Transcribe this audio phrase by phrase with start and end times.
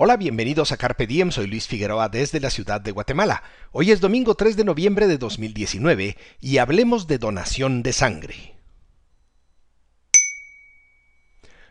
[0.00, 3.42] Hola, bienvenidos a Carpe Diem, soy Luis Figueroa desde la ciudad de Guatemala.
[3.72, 8.54] Hoy es domingo 3 de noviembre de 2019 y hablemos de donación de sangre.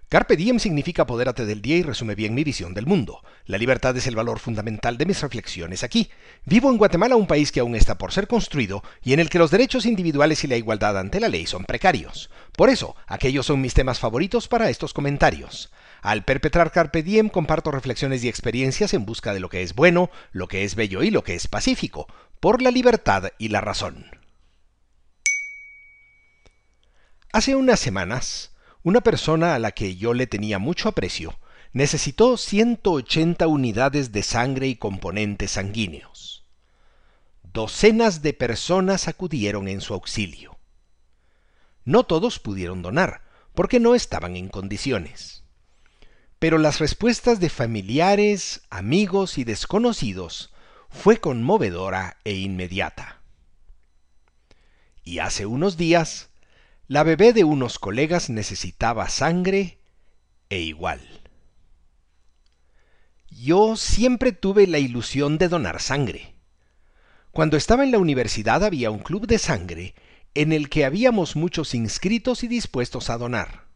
[0.10, 3.24] Carpe diem significa apodérate del día y resume bien mi visión del mundo.
[3.46, 6.10] La libertad es el valor fundamental de mis reflexiones aquí.
[6.44, 9.40] Vivo en Guatemala, un país que aún está por ser construido y en el que
[9.40, 12.30] los derechos individuales y la igualdad ante la ley son precarios.
[12.58, 15.72] Por eso, aquellos son mis temas favoritos para estos comentarios.
[16.02, 20.10] Al perpetrar Carpe Diem comparto reflexiones y experiencias en busca de lo que es bueno,
[20.32, 22.08] lo que es bello y lo que es pacífico,
[22.40, 24.06] por la libertad y la razón.
[27.34, 31.40] Hace unas semanas, una persona a la que yo le tenía mucho aprecio
[31.74, 36.46] necesitó 180 unidades de sangre y componentes sanguíneos.
[37.44, 40.58] Docenas de personas acudieron en su auxilio.
[41.86, 43.24] No todos pudieron donar,
[43.54, 45.47] porque no estaban en condiciones
[46.40, 50.54] pero las respuestas de familiares, amigos y desconocidos
[50.90, 53.22] fue conmovedora e inmediata.
[55.04, 56.30] Y hace unos días,
[56.88, 59.80] la bebé de unos colegas necesitaba sangre
[60.50, 61.02] e igual.
[63.30, 66.36] Yo siempre tuve la ilusión de donar sangre.
[67.32, 69.96] Cuando estaba en la universidad había un club de sangre
[70.34, 73.67] en el que habíamos muchos inscritos y dispuestos a donar.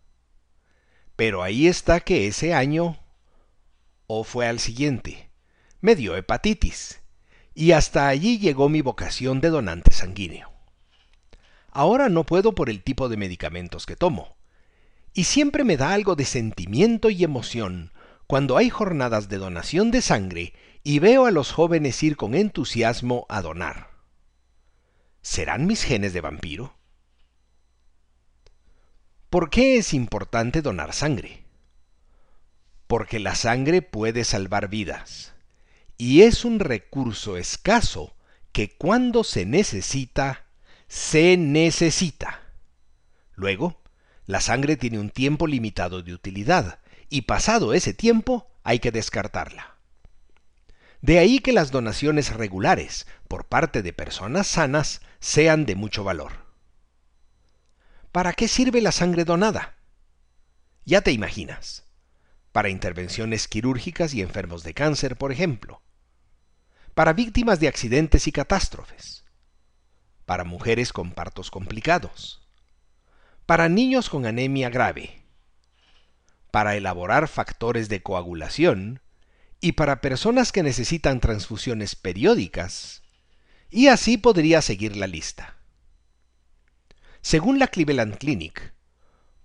[1.22, 2.98] Pero ahí está que ese año,
[4.08, 5.30] o fue al siguiente,
[5.80, 7.00] me dio hepatitis,
[7.54, 10.52] y hasta allí llegó mi vocación de donante sanguíneo.
[11.70, 14.36] Ahora no puedo por el tipo de medicamentos que tomo,
[15.14, 17.94] y siempre me da algo de sentimiento y emoción
[18.26, 23.28] cuando hay jornadas de donación de sangre y veo a los jóvenes ir con entusiasmo
[23.30, 23.92] a donar.
[25.22, 26.81] ¿Serán mis genes de vampiro?
[29.32, 31.46] ¿Por qué es importante donar sangre?
[32.88, 35.32] Porque la sangre puede salvar vidas
[35.98, 38.14] y es un recurso escaso
[38.52, 40.48] que cuando se necesita,
[40.90, 42.42] se necesita.
[43.34, 43.82] Luego,
[44.26, 49.78] la sangre tiene un tiempo limitado de utilidad y pasado ese tiempo hay que descartarla.
[51.00, 56.41] De ahí que las donaciones regulares por parte de personas sanas sean de mucho valor.
[58.12, 59.78] ¿Para qué sirve la sangre donada?
[60.84, 61.86] Ya te imaginas.
[62.52, 65.82] Para intervenciones quirúrgicas y enfermos de cáncer, por ejemplo.
[66.94, 69.24] Para víctimas de accidentes y catástrofes.
[70.26, 72.46] Para mujeres con partos complicados.
[73.46, 75.24] Para niños con anemia grave.
[76.52, 79.02] Para elaborar factores de coagulación
[79.62, 83.04] y para personas que necesitan transfusiones periódicas.
[83.70, 85.61] Y así podría seguir la lista.
[87.22, 88.74] Según la Cleveland Clinic,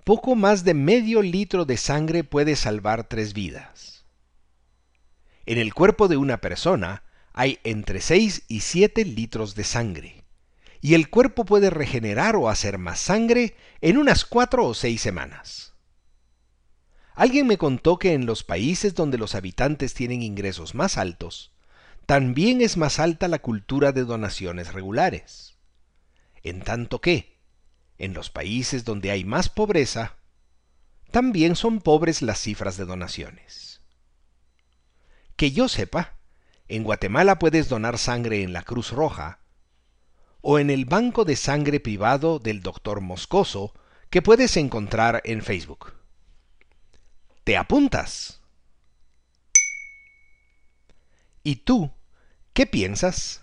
[0.02, 4.06] poco más de medio litro de sangre puede salvar tres vidas.
[5.44, 7.02] En el cuerpo de una persona
[7.34, 10.24] hay entre 6 y 7 litros de sangre,
[10.80, 15.74] y el cuerpo puede regenerar o hacer más sangre en unas 4 o 6 semanas.
[17.14, 21.52] Alguien me contó que en los países donde los habitantes tienen ingresos más altos,
[22.06, 25.58] también es más alta la cultura de donaciones regulares.
[26.42, 27.35] En tanto que,
[27.98, 30.16] en los países donde hay más pobreza,
[31.10, 33.80] también son pobres las cifras de donaciones.
[35.36, 36.16] Que yo sepa,
[36.68, 39.40] en Guatemala puedes donar sangre en la Cruz Roja
[40.40, 43.74] o en el banco de sangre privado del doctor Moscoso
[44.10, 45.92] que puedes encontrar en Facebook.
[47.44, 48.40] ¿Te apuntas?
[51.42, 51.92] ¿Y tú
[52.52, 53.42] qué piensas?